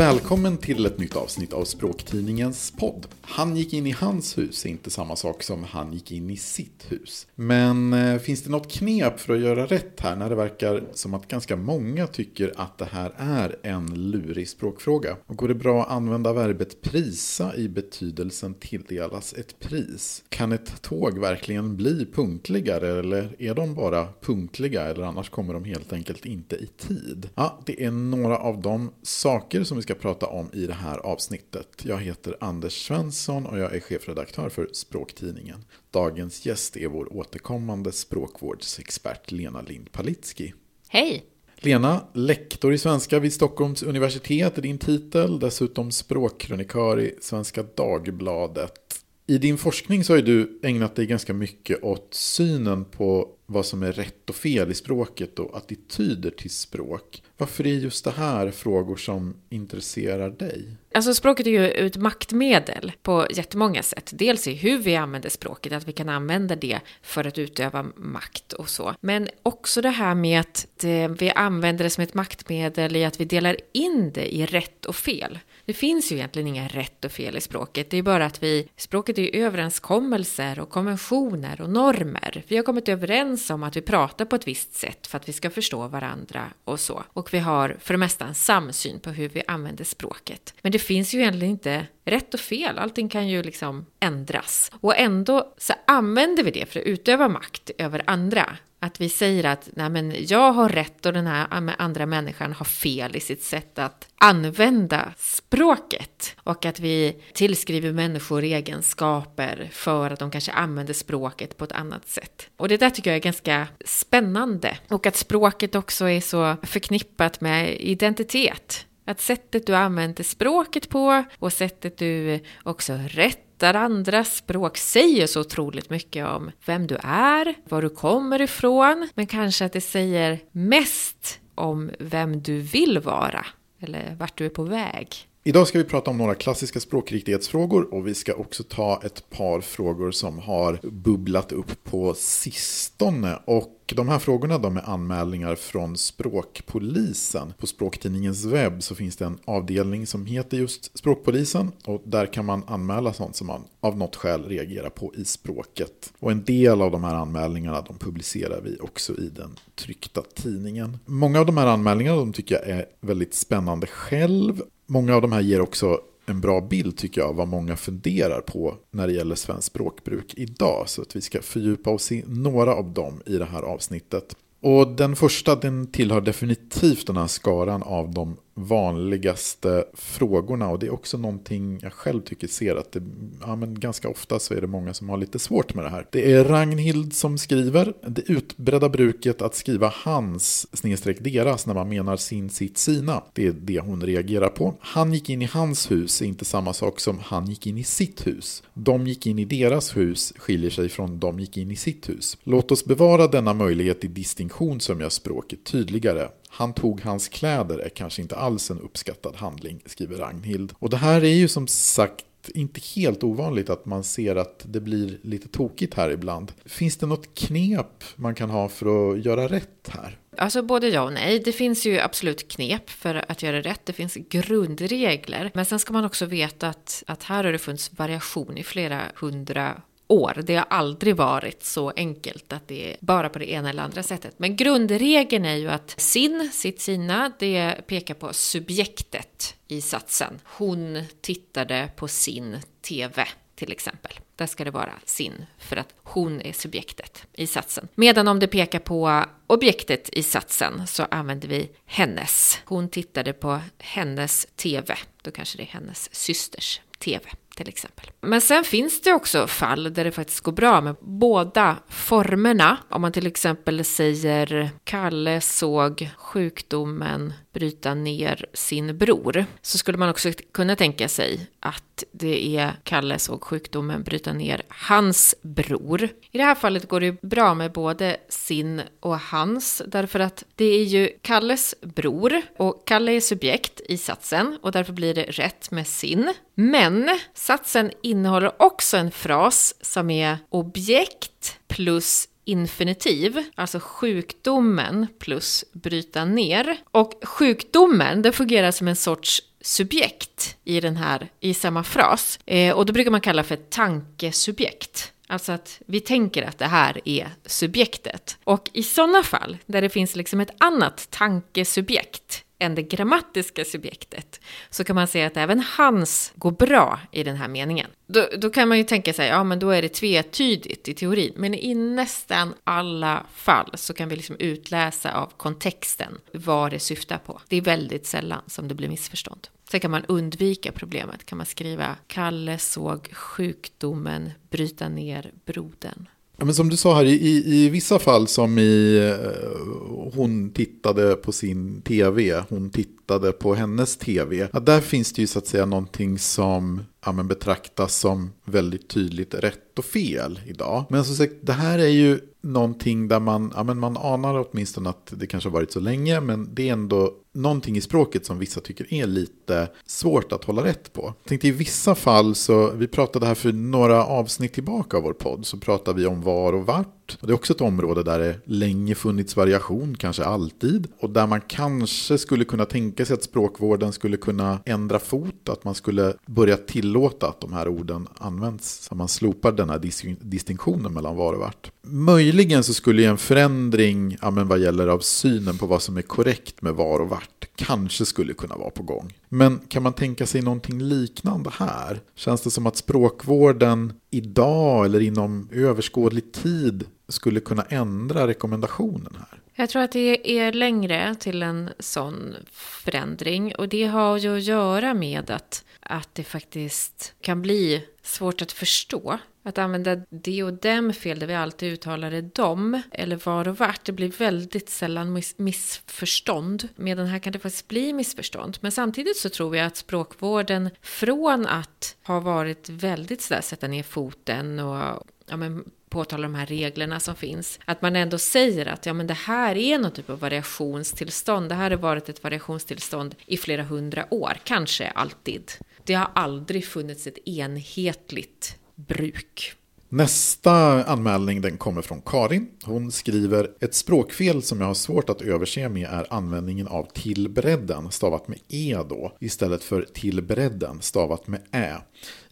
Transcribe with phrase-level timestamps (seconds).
[0.00, 3.06] Välkommen till ett nytt avsnitt av Språktidningens podd.
[3.20, 6.36] Han gick in i hans hus är inte samma sak som han gick in i
[6.36, 7.26] sitt hus.
[7.34, 11.14] Men eh, finns det något knep för att göra rätt här när det verkar som
[11.14, 15.16] att ganska många tycker att det här är en lurig språkfråga?
[15.26, 20.24] Och går det bra att använda verbet prisa i betydelsen tilldelas ett pris?
[20.28, 25.64] Kan ett tåg verkligen bli punktligare eller är de bara punktliga eller annars kommer de
[25.64, 27.28] helt enkelt inte i tid?
[27.34, 30.98] Ja, det är några av de saker som vi ska prata om i det här
[30.98, 31.68] avsnittet.
[31.82, 35.64] Jag heter Anders Svensson och jag är chefredaktör för Språktidningen.
[35.90, 40.54] Dagens gäst är vår återkommande språkvårdsexpert Lena Lind Palitski.
[40.88, 41.24] Hej!
[41.56, 48.89] Lena, lektor i svenska vid Stockholms universitet är din titel, dessutom språkkrönikör i Svenska Dagbladet.
[49.30, 53.82] I din forskning så har du ägnat dig ganska mycket åt synen på vad som
[53.82, 57.22] är rätt och fel i språket och attityder till språk.
[57.36, 60.76] Varför är just det här frågor som intresserar dig?
[60.94, 64.10] Alltså språket är ju ett maktmedel på jättemånga sätt.
[64.14, 68.52] Dels i hur vi använder språket, att vi kan använda det för att utöva makt
[68.52, 68.94] och så.
[69.00, 70.84] Men också det här med att
[71.18, 74.96] vi använder det som ett maktmedel i att vi delar in det i rätt och
[74.96, 75.38] fel.
[75.64, 77.90] Det finns ju egentligen inga rätt och fel i språket.
[77.90, 82.42] Det är bara att vi, språket är ju överenskommelser och konventioner och normer.
[82.48, 85.32] Vi har kommit överens om att vi pratar på ett visst sätt för att vi
[85.32, 87.04] ska förstå varandra och så.
[87.12, 90.54] Och vi har för det mesta en samsyn på hur vi använder språket.
[90.62, 94.72] Men det finns ju egentligen inte rätt och fel, allting kan ju liksom ändras.
[94.80, 98.56] Och ändå så använder vi det för att utöva makt över andra.
[98.82, 101.46] Att vi säger att nej men jag har rätt och den här
[101.78, 106.36] andra människan har fel i sitt sätt att använda språket.
[106.36, 112.08] Och att vi tillskriver människor egenskaper för att de kanske använder språket på ett annat
[112.08, 112.50] sätt.
[112.56, 114.78] Och det där tycker jag är ganska spännande.
[114.88, 118.86] Och att språket också är så förknippat med identitet.
[119.04, 125.26] Att sättet du använder språket på och sättet du också rätt rättar andra språk säger
[125.26, 129.80] så otroligt mycket om vem du är, var du kommer ifrån, men kanske att det
[129.80, 133.46] säger mest om vem du vill vara
[133.80, 135.08] eller vart du är på väg.
[135.44, 139.60] Idag ska vi prata om några klassiska språkriktighetsfrågor och vi ska också ta ett par
[139.60, 143.38] frågor som har bubblat upp på sistone.
[143.44, 147.52] Och de här frågorna de är anmälningar från Språkpolisen.
[147.58, 152.44] På Språktidningens webb så finns det en avdelning som heter just Språkpolisen och där kan
[152.44, 156.12] man anmäla sånt som man av något skäl reagerar på i språket.
[156.18, 160.98] Och en del av de här anmälningarna de publicerar vi också i den tryckta tidningen.
[161.06, 165.32] Många av de här anmälningarna de tycker jag är väldigt spännande själv Många av de
[165.32, 169.12] här ger också en bra bild tycker jag av vad många funderar på när det
[169.12, 170.88] gäller svensk språkbruk idag.
[170.88, 174.36] Så att vi ska fördjupa oss i några av dem i det här avsnittet.
[174.62, 180.86] Och den första den tillhör definitivt den här skaran av de vanligaste frågorna och det
[180.86, 183.02] är också någonting jag själv tycker ser att det,
[183.40, 186.06] ja, men ganska ofta så är det många som har lite svårt med det här.
[186.10, 191.88] Det är Ragnhild som skriver det utbredda bruket att skriva hans snedstreck deras när man
[191.88, 193.22] menar sin, sitt, sina.
[193.32, 194.74] Det är det hon reagerar på.
[194.80, 197.84] Han gick in i hans hus är inte samma sak som han gick in i
[197.84, 198.62] sitt hus.
[198.74, 202.38] De gick in i deras hus skiljer sig från de gick in i sitt hus.
[202.44, 206.28] Låt oss bevara denna möjlighet till distinktion som gör språket tydligare.
[206.60, 210.72] Han tog hans kläder är kanske inte alls en uppskattad handling, skriver Ragnhild.
[210.78, 214.80] Och det här är ju som sagt inte helt ovanligt att man ser att det
[214.80, 216.52] blir lite tokigt här ibland.
[216.64, 220.18] Finns det något knep man kan ha för att göra rätt här?
[220.36, 221.38] Alltså både ja och nej.
[221.44, 223.86] Det finns ju absolut knep för att göra rätt.
[223.86, 225.50] Det finns grundregler.
[225.54, 229.02] Men sen ska man också veta att, att här har det funnits variation i flera
[229.14, 230.42] hundra år.
[230.42, 234.02] Det har aldrig varit så enkelt att det är bara på det ena eller andra
[234.02, 234.34] sättet.
[234.38, 240.40] Men grundregeln är ju att sin, sitt, sina, det pekar på subjektet i satsen.
[240.44, 244.12] Hon tittade på sin TV till exempel.
[244.36, 247.88] Där ska det vara sin, för att hon är subjektet i satsen.
[247.94, 252.58] Medan om det pekar på objektet i satsen så använder vi hennes.
[252.64, 254.96] Hon tittade på hennes TV.
[255.22, 258.10] Då kanske det är hennes systers TV till exempel.
[258.20, 262.76] Men sen finns det också fall där det faktiskt går bra med båda formerna.
[262.88, 270.08] Om man till exempel säger Kalle såg sjukdomen bryta ner sin bror så skulle man
[270.08, 276.08] också kunna tänka sig att det är Kalle såg sjukdomen bryta ner hans bror.
[276.30, 280.64] I det här fallet går det bra med både sin och hans därför att det
[280.64, 285.70] är ju Kalles bror och Kalle är subjekt i satsen och därför blir det rätt
[285.70, 286.32] med sin.
[286.54, 296.24] Men satsen innehåller också en fras som är objekt plus infinitiv, alltså sjukdomen plus bryta
[296.24, 296.76] ner.
[296.90, 302.38] Och sjukdomen, den fungerar som en sorts subjekt i den här, i samma fras.
[302.46, 305.12] Eh, och då brukar man kalla för tankesubjekt.
[305.26, 308.38] Alltså att vi tänker att det här är subjektet.
[308.44, 314.40] Och i sådana fall, där det finns liksom ett annat tankesubjekt än det grammatiska subjektet,
[314.70, 317.90] så kan man säga att även hans går bra i den här meningen.
[318.06, 321.32] Då, då kan man ju tänka sig, ja men då är det tvetydigt i teorin,
[321.36, 327.18] men i nästan alla fall så kan vi liksom utläsa av kontexten vad det syftar
[327.18, 327.40] på.
[327.48, 329.48] Det är väldigt sällan som det blir missförstånd.
[329.70, 336.08] Sen kan man undvika problemet, kan man skriva Kalle såg sjukdomen bryta ner brodern.
[336.44, 341.32] Men som du sa här, i, i vissa fall som i eh, hon tittade på
[341.32, 344.48] sin tv, hon tittade på hennes tv.
[344.62, 349.34] Där finns det ju så att säga någonting som ja, men betraktas som väldigt tydligt
[349.34, 350.84] rätt och fel idag.
[350.88, 354.90] Men som sagt, det här är ju någonting där man, ja, men man anar åtminstone
[354.90, 358.38] att det kanske har varit så länge, men det är ändå någonting i språket som
[358.38, 361.02] vissa tycker är lite svårt att hålla rätt på.
[361.22, 365.12] Jag tänkte i vissa fall så, vi pratade här för några avsnitt tillbaka av vår
[365.12, 366.99] podd, så pratade vi om var och vart.
[367.20, 370.88] Och det är också ett område där det länge funnits variation, kanske alltid.
[371.00, 375.64] Och där man kanske skulle kunna tänka sig att språkvården skulle kunna ändra fot, att
[375.64, 378.84] man skulle börja tillåta att de här orden används.
[378.84, 381.70] Så man slopar den här dis distinktionen mellan var och vart.
[381.82, 386.02] Möjligen så skulle en förändring ja, men vad gäller av synen på vad som är
[386.02, 389.12] korrekt med var och vart kanske skulle kunna vara på gång.
[389.28, 392.00] Men kan man tänka sig någonting liknande här?
[392.14, 399.40] Känns det som att språkvården idag eller inom överskådlig tid skulle kunna ändra rekommendationen här?
[399.54, 404.42] Jag tror att det är längre till en sån förändring och det har ju att
[404.42, 409.18] göra med att, att det faktiskt kan bli svårt att förstå.
[409.42, 413.58] Att använda det och dem fel där vi alltid uttalar det dom eller var och
[413.58, 413.84] vart.
[413.84, 416.68] Det blir väldigt sällan miss missförstånd.
[416.76, 418.58] Medan här kan det faktiskt bli missförstånd.
[418.60, 423.82] Men samtidigt så tror jag att språkvården från att ha varit väldigt sådär sätta ner
[423.82, 427.58] foten och ja, men, påtala de här reglerna som finns.
[427.64, 431.48] Att man ändå säger att ja, men det här är någon typ av variationstillstånd.
[431.48, 435.52] Det här har varit ett variationstillstånd i flera hundra år, kanske alltid.
[435.84, 439.56] Det har aldrig funnits ett enhetligt bruk.
[439.92, 442.48] Nästa anmälning den kommer från Karin.
[442.64, 447.90] Hon skriver ett språkfel som jag har svårt att överse med är användningen av tillbredden
[447.90, 451.76] stavat med e då istället för tillbredden stavat med ä.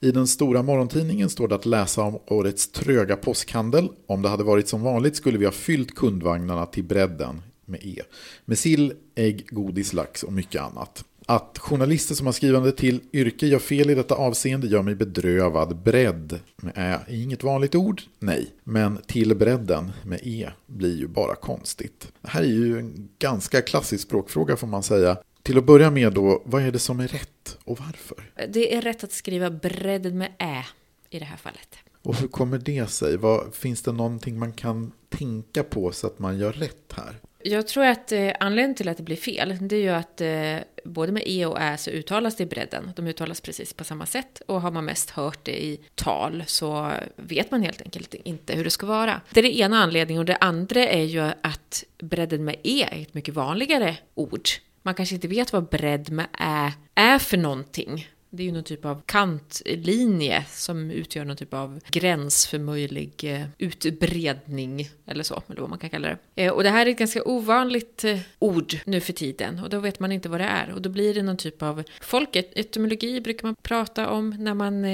[0.00, 3.88] I den stora morgontidningen står det att läsa om årets tröga påskhandel.
[4.06, 8.02] Om det hade varit som vanligt skulle vi ha fyllt kundvagnarna till bredden med e.
[8.44, 11.04] Med sill, ägg, godis, lax och mycket annat.
[11.30, 15.76] Att journalister som har skrivande till yrke gör fel i detta avseende gör mig bedrövad.
[15.76, 18.54] Bredd med ä är inget vanligt ord, nej.
[18.64, 22.12] Men till bredden med e blir ju bara konstigt.
[22.22, 25.18] Det här är ju en ganska klassisk språkfråga får man säga.
[25.42, 28.32] Till att börja med då, vad är det som är rätt och varför?
[28.48, 30.64] Det är rätt att skriva bredden med ä
[31.10, 31.76] i det här fallet.
[32.02, 33.16] Och hur kommer det sig?
[33.16, 37.20] Vad, finns det någonting man kan tänka på så att man gör rätt här?
[37.42, 40.56] Jag tror att eh, anledningen till att det blir fel, det är ju att eh,
[40.84, 42.92] både med e och ä så uttalas det i bredden.
[42.96, 44.42] De uttalas precis på samma sätt.
[44.46, 48.64] Och har man mest hört det i tal så vet man helt enkelt inte hur
[48.64, 49.20] det ska vara.
[49.30, 50.20] Det är det ena anledningen.
[50.20, 54.48] Och det andra är ju att bredden med e är ett mycket vanligare ord.
[54.82, 58.08] Man kanske inte vet vad bredd med ä är för någonting.
[58.30, 63.12] Det är ju någon typ av kantlinje som utgör någon typ av gräns för möjlig
[63.24, 66.44] eh, utbredning eller så, eller vad man kan kalla det.
[66.44, 69.78] Eh, och det här är ett ganska ovanligt eh, ord nu för tiden och då
[69.78, 73.46] vet man inte vad det är och då blir det någon typ av folketymologi brukar
[73.46, 74.86] man prata om när man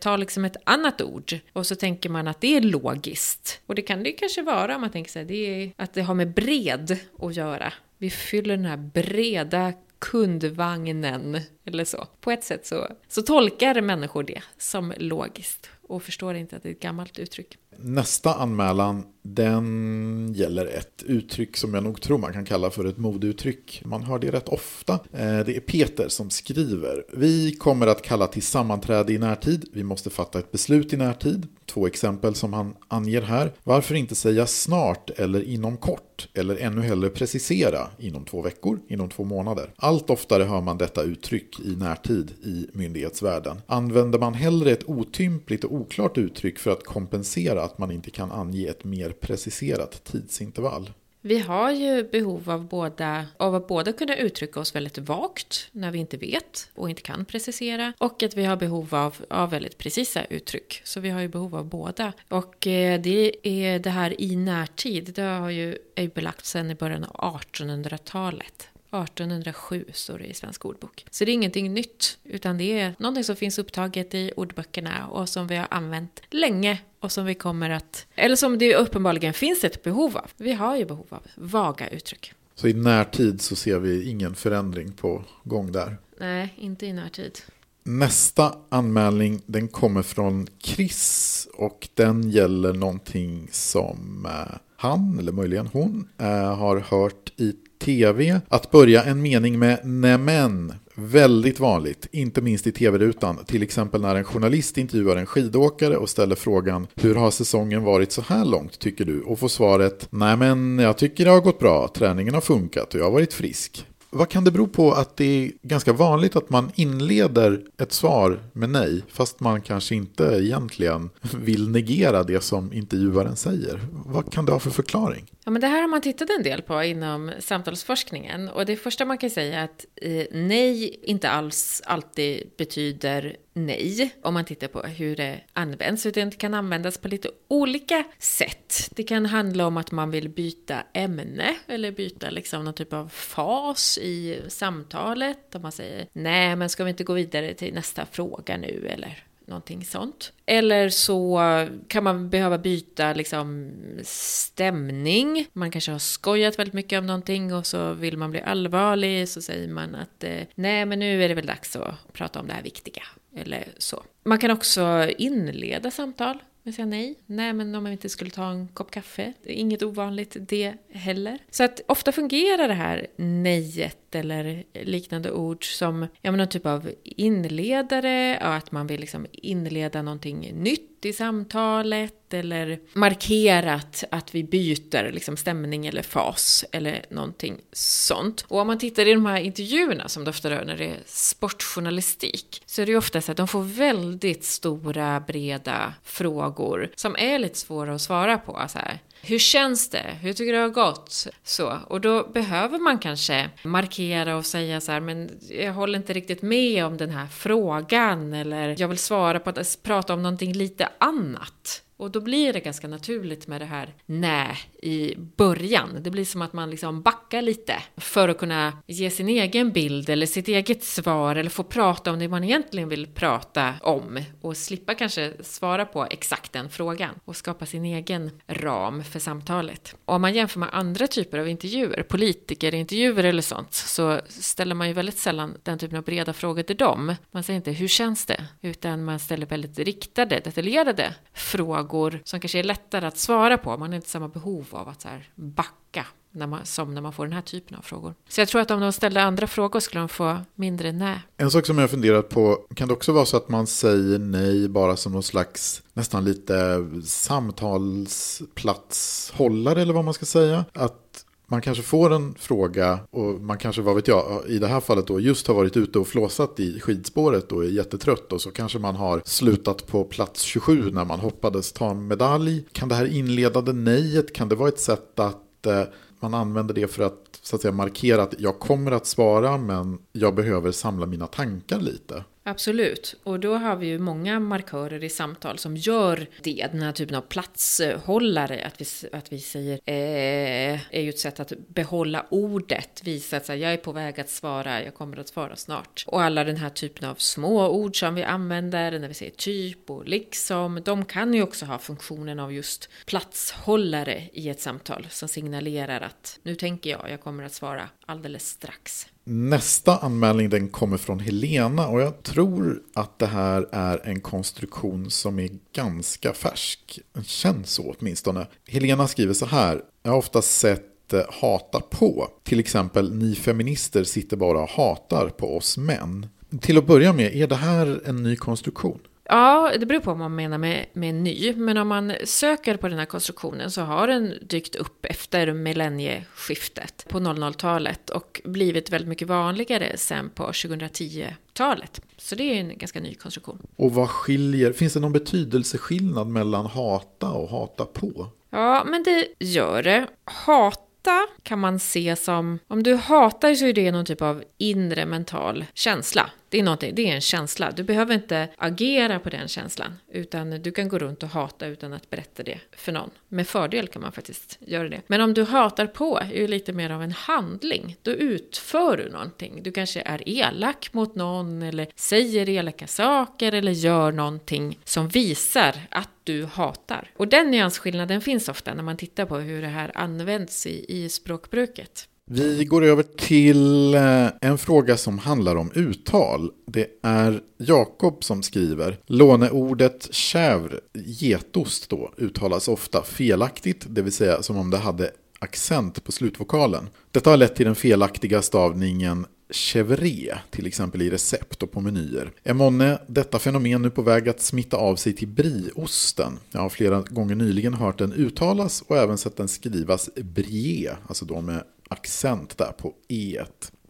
[0.00, 3.60] tar liksom ett annat ord och så tänker man att det är logiskt.
[3.66, 6.14] Och det kan det kanske vara om man tänker sig det är att det har
[6.14, 7.72] med bred att göra.
[7.98, 9.72] Vi fyller den här breda
[10.02, 12.06] kundvagnen eller så.
[12.20, 16.68] På ett sätt så, så tolkar människor det som logiskt och förstår inte att det
[16.68, 17.58] är ett gammalt uttryck.
[17.76, 22.98] Nästa anmälan den gäller ett uttryck som jag nog tror man kan kalla för ett
[22.98, 23.82] modeuttryck.
[23.84, 24.92] Man hör det rätt ofta.
[24.92, 27.04] Eh, det är Peter som skriver.
[27.12, 29.68] Vi kommer att kalla till sammanträde i närtid.
[29.72, 31.46] Vi måste fatta ett beslut i närtid.
[31.66, 33.52] Två exempel som han anger här.
[33.64, 36.28] Varför inte säga snart eller inom kort?
[36.34, 39.74] Eller ännu hellre precisera inom två veckor, inom två månader.
[39.76, 43.56] Allt oftare hör man detta uttryck i närtid i myndighetsvärlden.
[43.66, 48.32] Använder man hellre ett otympligt och oklart uttryck för att kompensera att man inte kan
[48.32, 50.90] ange ett mer preciserat tidsintervall.
[51.24, 55.90] Vi har ju behov av, båda, av att både kunna uttrycka oss väldigt vagt när
[55.90, 59.78] vi inte vet och inte kan precisera och att vi har behov av, av väldigt
[59.78, 60.80] precisa uttryck.
[60.84, 62.12] Så vi har ju behov av båda.
[62.28, 66.70] Och eh, det är det här i närtid, det har ju, är ju belagt sedan
[66.70, 68.68] i början av 1800-talet.
[68.92, 71.06] 1807 står det i Svensk ordbok.
[71.10, 75.28] Så det är ingenting nytt, utan det är någonting som finns upptaget i ordböckerna och
[75.28, 79.64] som vi har använt länge och som vi kommer att, eller som det uppenbarligen finns
[79.64, 80.30] ett behov av.
[80.36, 82.32] Vi har ju behov av vaga uttryck.
[82.54, 85.96] Så i närtid så ser vi ingen förändring på gång där?
[86.18, 87.38] Nej, inte i närtid.
[87.84, 95.66] Nästa anmälning den kommer från Chris och den gäller någonting som eh, han, eller möjligen
[95.66, 98.40] hon, eh, har hört i tv.
[98.48, 100.74] Att börja en mening med nämen.
[100.94, 103.38] Väldigt vanligt, inte minst i tv-rutan.
[103.46, 108.12] Till exempel när en journalist intervjuar en skidåkare och ställer frågan Hur har säsongen varit
[108.12, 109.20] så här långt tycker du?
[109.20, 113.00] Och får svaret Nej men jag tycker det har gått bra, träningen har funkat och
[113.00, 113.86] jag har varit frisk.
[114.14, 118.40] Vad kan det bero på att det är ganska vanligt att man inleder ett svar
[118.52, 121.10] med nej, fast man kanske inte egentligen
[121.40, 123.80] vill negera det som intervjuaren säger?
[124.06, 125.24] Vad kan det ha för förklaring?
[125.44, 128.48] Ja, men det här har man tittat en del på inom samtalsforskningen.
[128.48, 134.14] Och det första man kan säga är att eh, nej inte alls alltid betyder nej,
[134.22, 138.88] om man tittar på hur det används, utan det kan användas på lite olika sätt.
[138.90, 143.08] Det kan handla om att man vill byta ämne eller byta liksom någon typ av
[143.08, 145.54] fas i samtalet.
[145.54, 149.24] Om man säger nej, men ska vi inte gå vidare till nästa fråga nu eller
[149.52, 150.32] någonting sånt.
[150.46, 151.40] Eller så
[151.88, 155.46] kan man behöva byta liksom stämning.
[155.52, 159.42] Man kanske har skojat väldigt mycket om någonting och så vill man bli allvarlig så
[159.42, 162.52] säger man att eh, nej men nu är det väl dags att prata om det
[162.52, 163.02] här viktiga.
[163.36, 164.02] Eller så.
[164.24, 167.14] Man kan också inleda samtal men säga nej.
[167.26, 169.32] Nej, men om man inte skulle ta en kopp kaffe.
[169.42, 171.38] Det är inget ovanligt det heller.
[171.50, 176.66] Så att ofta fungerar det här nejet eller liknande ord som ja, men någon typ
[176.66, 184.44] av inledare, att man vill liksom inleda någonting nytt i samtalet eller markerat att vi
[184.44, 188.44] byter liksom stämning eller fas eller någonting sånt.
[188.48, 191.00] Och om man tittar i de här intervjuerna som det ofta rör när det är
[191.06, 197.16] sportjournalistik så är det ju ofta så att de får väldigt stora breda frågor som
[197.18, 198.60] är lite svåra att svara på.
[198.68, 198.98] Så här.
[199.22, 200.16] Hur känns det?
[200.20, 201.26] Hur tycker du det har gått?
[201.44, 206.12] Så, och då behöver man kanske markera och säga så här, men jag håller inte
[206.12, 210.52] riktigt med om den här frågan eller jag vill svara på att prata om någonting
[210.52, 211.82] lite annat.
[211.96, 215.98] Och då blir det ganska naturligt med det här NÄ i början.
[216.00, 220.08] Det blir som att man liksom backar lite för att kunna ge sin egen bild
[220.08, 224.56] eller sitt eget svar eller få prata om det man egentligen vill prata om och
[224.56, 229.96] slippa kanske svara på exakt den frågan och skapa sin egen ram för samtalet.
[230.04, 234.88] Och om man jämför med andra typer av intervjuer, politikerintervjuer eller sånt, så ställer man
[234.88, 237.14] ju väldigt sällan den typen av breda frågor till dem.
[237.30, 238.44] Man säger inte hur känns det?
[238.60, 243.76] Utan man ställer väldigt riktade, detaljerade frågor frågor som kanske är lättare att svara på.
[243.76, 247.12] Man har inte samma behov av att så här backa när man, som när man
[247.12, 248.14] får den här typen av frågor.
[248.28, 251.18] Så jag tror att om de ställde andra frågor skulle de få mindre nej.
[251.36, 254.68] En sak som jag funderat på, kan det också vara så att man säger nej
[254.68, 260.64] bara som någon slags nästan lite samtalsplatshållare eller vad man ska säga?
[260.72, 261.11] Att
[261.52, 265.06] man kanske får en fråga och man kanske, vad vet jag, i det här fallet
[265.06, 268.78] då just har varit ute och flåsat i skidspåret och är jättetrött och så kanske
[268.78, 272.64] man har slutat på plats 27 när man hoppades ta en medalj.
[272.72, 275.82] Kan det här inledande nejet, kan det vara ett sätt att eh,
[276.20, 279.98] man använder det för att, så att säga, markera att jag kommer att svara men
[280.12, 282.24] jag behöver samla mina tankar lite?
[282.44, 286.92] Absolut, och då har vi ju många markörer i samtal som gör det, den här
[286.92, 292.26] typen av platshållare, att vi, att vi säger eh, är ju ett sätt att behålla
[292.28, 296.04] ordet, visa att här, jag är på väg att svara, jag kommer att svara snart.
[296.06, 299.90] Och alla den här typen av små ord som vi använder när vi säger typ
[299.90, 305.28] och liksom, de kan ju också ha funktionen av just platshållare i ett samtal som
[305.28, 309.06] signalerar att nu tänker jag, jag kommer att svara alldeles strax.
[309.24, 315.10] Nästa anmälning den kommer från Helena och jag tror att det här är en konstruktion
[315.10, 317.00] som är ganska färsk.
[317.12, 318.46] Den känns så åtminstone.
[318.68, 319.82] Helena skriver så här.
[320.02, 322.28] Jag har ofta sett eh, hata på.
[322.42, 326.26] Till exempel ni feminister sitter bara och hatar på oss män.
[326.60, 328.98] Till att börja med, är det här en ny konstruktion?
[329.32, 331.54] Ja, det beror på vad man menar med, med ny.
[331.56, 337.06] Men om man söker på den här konstruktionen så har den dykt upp efter millennieskiftet
[337.08, 342.00] på 00-talet och blivit väldigt mycket vanligare sen på 2010-talet.
[342.16, 343.58] Så det är en ganska ny konstruktion.
[343.76, 348.26] Och vad skiljer, finns det någon betydelseskillnad mellan hata och hata på?
[348.50, 350.06] Ja, men det gör det.
[350.24, 355.06] Hata kan man se som, om du hatar så är det någon typ av inre
[355.06, 357.70] mental känsla det är, någonting, det är en känsla.
[357.70, 361.92] Du behöver inte agera på den känslan, utan du kan gå runt och hata utan
[361.92, 363.10] att berätta det för någon.
[363.28, 365.00] Med fördel kan man faktiskt göra det.
[365.06, 367.96] Men om du hatar på är ju lite mer av en handling.
[368.02, 369.62] Då utför du någonting.
[369.62, 375.74] Du kanske är elak mot någon eller säger elaka saker eller gör någonting som visar
[375.90, 377.10] att du hatar.
[377.16, 381.08] Och den nyansskillnaden finns ofta när man tittar på hur det här används i, i
[381.08, 382.08] språkbruket.
[382.34, 386.50] Vi går över till eh, en fråga som handlar om uttal.
[386.66, 388.98] Det är Jakob som skriver.
[389.06, 396.04] Låneordet kävr, getost då, uttalas ofta felaktigt, det vill säga som om det hade accent
[396.04, 396.88] på slutvokalen.
[397.10, 402.32] Detta har lett till den felaktiga stavningen 'chevré' till exempel i recept och på menyer.
[402.42, 406.38] Är månne detta fenomen nu på väg att smitta av sig till brieosten?
[406.52, 411.24] Jag har flera gånger nyligen hört den uttalas och även sett den skrivas brie, alltså
[411.24, 411.62] då med
[411.92, 413.38] accent där på e.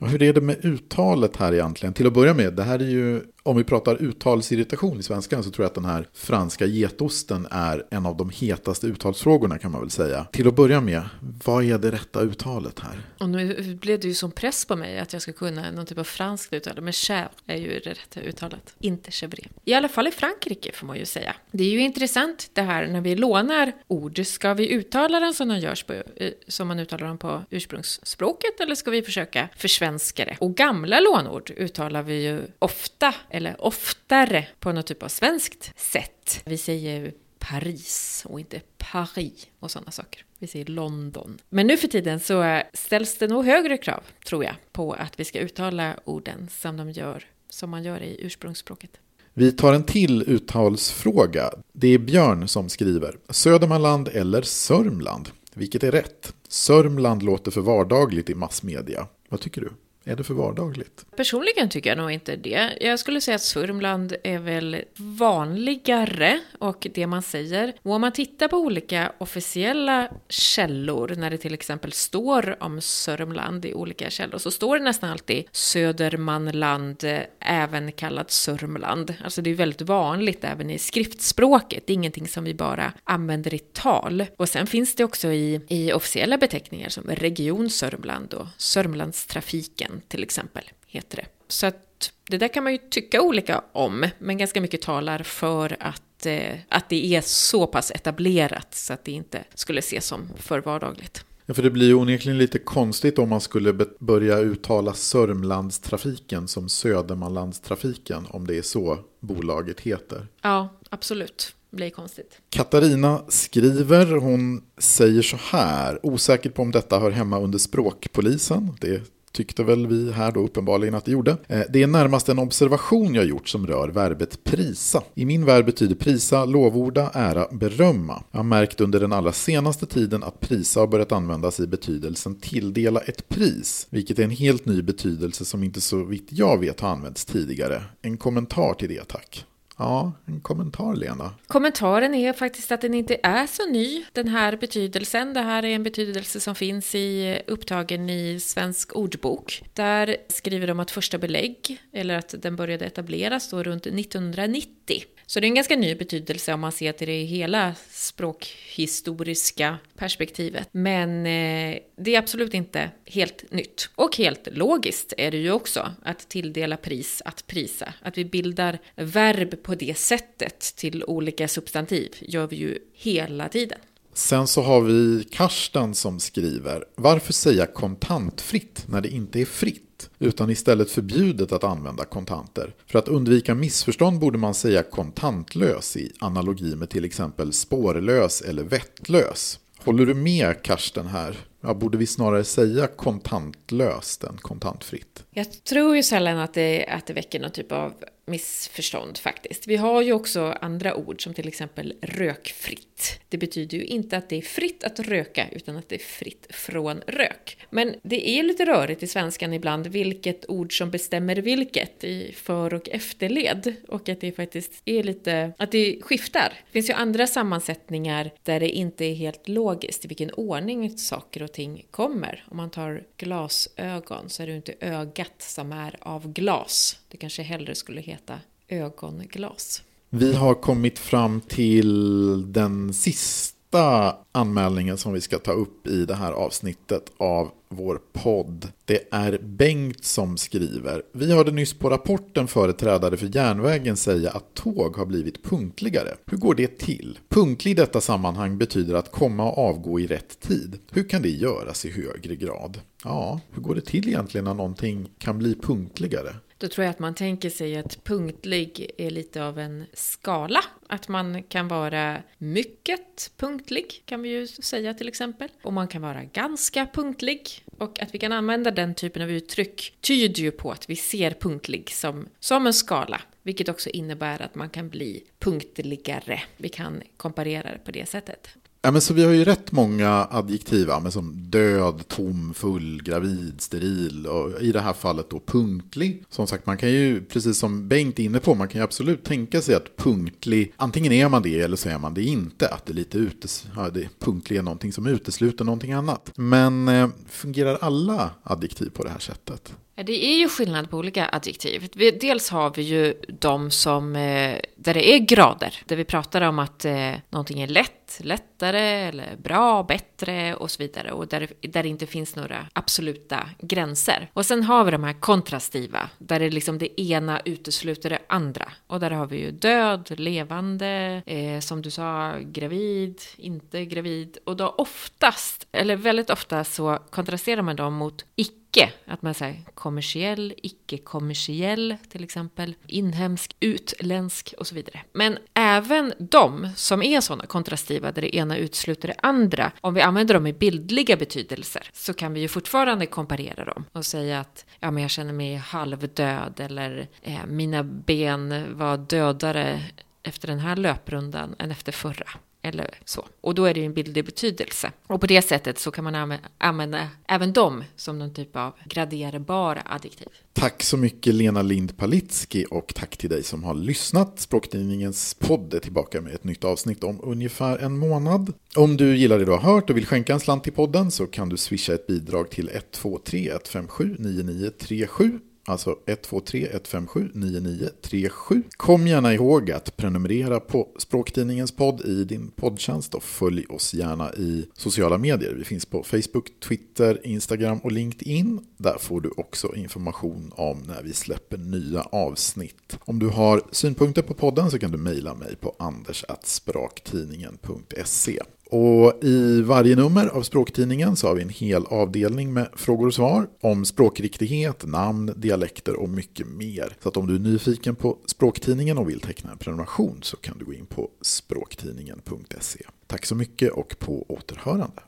[0.00, 1.92] Och hur är det med uttalet här egentligen?
[1.92, 5.50] Till att börja med, det här är ju om vi pratar uttalsirritation i svenskan så
[5.50, 9.80] tror jag att den här franska getosten är en av de hetaste uttalsfrågorna kan man
[9.80, 10.26] väl säga.
[10.32, 11.02] Till att börja med,
[11.44, 13.02] vad är det rätta uttalet här?
[13.18, 15.98] Och nu blev det ju som press på mig att jag ska kunna någon typ
[15.98, 16.80] av franskt uttal.
[16.80, 19.48] Men chèvre är ju det rätta uttalet, inte chèvre.
[19.64, 21.34] I alla fall i Frankrike får man ju säga.
[21.50, 24.26] Det är ju intressant det här när vi lånar ord.
[24.26, 28.60] Ska vi uttala den som, de görs på, eh, som man uttalar dem på ursprungsspråket
[28.60, 30.36] eller ska vi försöka försvenska det?
[30.40, 36.42] Och gamla lånord uttalar vi ju ofta eller oftare på något typ av svenskt sätt.
[36.44, 40.24] Vi säger Paris och inte Paris och sådana saker.
[40.38, 41.38] Vi säger London.
[41.48, 45.24] Men nu för tiden så ställs det nog högre krav, tror jag, på att vi
[45.24, 48.90] ska uttala orden som, de gör, som man gör i ursprungsspråket.
[49.34, 51.52] Vi tar en till uttalsfråga.
[51.72, 53.16] Det är Björn som skriver.
[53.28, 55.28] Södermanland eller Sörmland?
[55.54, 56.34] Vilket är rätt?
[56.48, 59.06] Sörmland låter för vardagligt i massmedia.
[59.28, 59.70] Vad tycker du?
[60.04, 61.06] Är det för vardagligt?
[61.16, 62.78] Personligen tycker jag nog inte det.
[62.80, 67.72] Jag skulle säga att Sörmland är väl vanligare och det man säger.
[67.82, 73.64] Och om man tittar på olika officiella källor, när det till exempel står om Sörmland
[73.64, 77.04] i olika källor, så står det nästan alltid Södermanland,
[77.40, 79.14] även kallat Sörmland.
[79.24, 81.86] Alltså det är väldigt vanligt även i skriftspråket.
[81.86, 84.26] Det är ingenting som vi bara använder i tal.
[84.36, 90.22] Och sen finns det också i, i officiella beteckningar som Region Sörmland och Sörmlandstrafiken till
[90.22, 91.26] exempel, heter det.
[91.48, 95.76] Så att det där kan man ju tycka olika om, men ganska mycket talar för
[95.80, 100.28] att, eh, att det är så pass etablerat så att det inte skulle ses som
[100.36, 101.24] för vardagligt.
[101.46, 106.68] Ja, för det blir ju onekligen lite konstigt om man skulle börja uttala Sörmlandstrafiken som
[106.68, 110.26] Södermanlandstrafiken, om det är så bolaget heter.
[110.42, 112.40] Ja, absolut blir konstigt.
[112.50, 118.76] Katarina skriver, hon säger så här, osäker på om detta hör hemma under språkpolisen.
[118.80, 121.36] Det tyckte väl vi här då uppenbarligen att det gjorde.
[121.48, 125.02] Eh, det är närmast en observation jag gjort som rör verbet prisa.
[125.14, 128.22] I min värld betyder prisa lovorda, ära, berömma.
[128.30, 132.34] Jag har märkt under den allra senaste tiden att prisa har börjat användas i betydelsen
[132.34, 136.80] tilldela ett pris, vilket är en helt ny betydelse som inte så vitt jag vet
[136.80, 137.82] har använts tidigare.
[138.02, 139.44] En kommentar till det tack.
[139.78, 141.30] Ja, en kommentar Lena.
[141.46, 145.34] Kommentaren är faktiskt att den inte är så ny, den här betydelsen.
[145.34, 149.62] Det här är en betydelse som finns i upptagen i Svensk ordbok.
[149.74, 155.02] Där skriver de att första belägg, eller att den började etableras då runt 1990.
[155.32, 160.68] Så det är en ganska ny betydelse om man ser till det hela språkhistoriska perspektivet.
[160.72, 163.90] Men eh, det är absolut inte helt nytt.
[163.94, 167.94] Och helt logiskt är det ju också att tilldela pris, att prisa.
[168.02, 173.78] Att vi bildar verb på det sättet till olika substantiv gör vi ju hela tiden.
[174.14, 179.92] Sen så har vi Karsten som skriver, varför säga kontantfritt när det inte är fritt?
[180.18, 182.74] utan istället förbjudet att använda kontanter.
[182.86, 188.62] För att undvika missförstånd borde man säga kontantlös i analogi med till exempel spårlös eller
[188.62, 189.58] vettlös.
[189.78, 191.36] Håller du med Karsten här?
[191.64, 195.24] Ja, borde vi snarare säga kontantlöst än kontantfritt?
[195.30, 197.94] Jag tror ju sällan att det, att det väcker någon typ av
[198.26, 199.66] missförstånd faktiskt.
[199.66, 203.20] Vi har ju också andra ord som till exempel rökfritt.
[203.28, 206.46] Det betyder ju inte att det är fritt att röka utan att det är fritt
[206.50, 207.66] från rök.
[207.70, 212.74] Men det är lite rörigt i svenskan ibland vilket ord som bestämmer vilket i för
[212.74, 216.52] och efterled och att det faktiskt är lite, att det skiftar.
[216.66, 221.42] Det finns ju andra sammansättningar där det inte är helt logiskt i vilken ordning saker
[221.42, 222.44] och ting kommer.
[222.50, 226.98] Om man tar glasögon så är det ju inte ögat som är av glas.
[227.08, 229.82] Det kanske hellre skulle heta ögonglas.
[230.08, 236.04] Vi har kommit fram till den sista sista anmälningen som vi ska ta upp i
[236.04, 238.68] det här avsnittet av vår podd.
[238.84, 241.02] Det är Bengt som skriver.
[241.12, 246.14] Vi hörde nyss på rapporten företrädare för järnvägen säga att tåg har blivit punktligare.
[246.26, 247.18] Hur går det till?
[247.28, 250.78] Punktlig i detta sammanhang betyder att komma och avgå i rätt tid.
[250.90, 252.80] Hur kan det göras i högre grad?
[253.04, 256.34] Ja, hur går det till egentligen när någonting kan bli punktligare?
[256.62, 260.60] Då tror jag att man tänker sig att punktlig är lite av en skala.
[260.86, 265.48] Att man kan vara mycket punktlig, kan vi ju säga till exempel.
[265.62, 267.64] Och man kan vara ganska punktlig.
[267.78, 271.30] Och att vi kan använda den typen av uttryck tyder ju på att vi ser
[271.30, 273.20] punktlig som, som en skala.
[273.42, 276.42] Vilket också innebär att man kan bli punktligare.
[276.56, 278.48] Vi kan komparera det på det sättet.
[278.84, 283.60] Ja, men så vi har ju rätt många adjektiv, men som död, tom, full, gravid,
[283.60, 286.24] steril och i det här fallet då punktlig.
[286.30, 289.24] Som sagt, man kan ju, precis som Bengt är inne på, man kan ju absolut
[289.24, 292.68] tänka sig att punktlig, antingen är man det eller så är man det inte.
[292.68, 296.32] Att det lite utes, ja, det punktlig är någonting som utesluter någonting annat.
[296.36, 299.72] Men eh, fungerar alla adjektiv på det här sättet?
[299.94, 301.88] Det är ju skillnad på olika adjektiv.
[302.20, 306.58] Dels har vi ju de som, eh, där det är grader, där vi pratar om
[306.58, 311.12] att eh, någonting är lätt, lättare eller bra, bättre och så vidare.
[311.12, 314.30] Och där, där det inte finns några absoluta gränser.
[314.32, 318.72] Och sen har vi de här kontrastiva, där det liksom det ena utesluter det andra.
[318.86, 324.38] Och där har vi ju död, levande, eh, som du sa, gravid, inte gravid.
[324.44, 329.34] Och då oftast, eller väldigt ofta så kontrasterar man dem mot icke icke, att man
[329.34, 335.00] säger kommersiell, icke-kommersiell till exempel, inhemsk, utländsk och så vidare.
[335.12, 340.00] Men även de som är sådana kontrastiva där det ena utesluter det andra, om vi
[340.00, 344.66] använder dem i bildliga betydelser så kan vi ju fortfarande komparera dem och säga att
[344.80, 349.82] ja, men jag känner mig halvdöd eller eh, mina ben var dödare
[350.22, 352.28] efter den här löprundan än efter förra.
[352.64, 353.26] Eller så.
[353.40, 354.92] Och då är det ju en bildlig betydelse.
[355.06, 359.82] Och på det sättet så kan man använda även dem som någon typ av graderbara
[359.86, 360.28] adjektiv.
[360.52, 364.40] Tack så mycket Lena Lind Palitski och tack till dig som har lyssnat.
[364.40, 368.52] Språktidningens podd är tillbaka med ett nytt avsnitt om ungefär en månad.
[368.76, 371.26] Om du gillar det du har hört och vill skänka en slant till podden så
[371.26, 378.62] kan du swisha ett bidrag till 123 157 9937 Alltså 123 157 9937.
[378.76, 384.32] Kom gärna ihåg att prenumerera på Språktidningens podd i din poddtjänst och följ oss gärna
[384.32, 385.52] i sociala medier.
[385.52, 388.66] Vi finns på Facebook, Twitter, Instagram och LinkedIn.
[388.76, 392.98] Där får du också information om när vi släpper nya avsnitt.
[393.00, 398.40] Om du har synpunkter på podden så kan du mejla mig på anders.spraktidningen.se.
[398.72, 403.14] Och i varje nummer av Språktidningen så har vi en hel avdelning med frågor och
[403.14, 406.96] svar om språkriktighet, namn, dialekter och mycket mer.
[407.02, 410.58] Så att om du är nyfiken på Språktidningen och vill teckna en prenumeration så kan
[410.58, 412.80] du gå in på språktidningen.se.
[413.06, 415.02] Tack så mycket och på återhörande.